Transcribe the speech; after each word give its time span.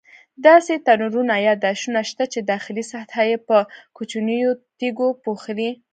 داسې 0.45 0.73
تنورونه 0.85 1.35
یا 1.47 1.53
داشونه 1.65 2.01
شته 2.09 2.23
چې 2.33 2.39
داخلي 2.51 2.83
سطحه 2.93 3.23
یې 3.31 3.37
په 3.47 3.57
کوچنیو 3.97 4.51
تیږو 4.79 5.07
پوښلې. 5.23 5.71